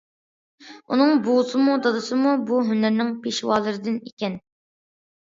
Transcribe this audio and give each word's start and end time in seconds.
ئۇنىڭ 0.93 1.09
بوۋىسىمۇ، 1.25 1.75
دادىسىمۇ 1.87 2.31
بۇ 2.51 2.61
ھۈنەرنىڭ 2.69 3.11
پېشۋالىرىدىن 3.27 3.99
ئىكەن. 4.09 4.39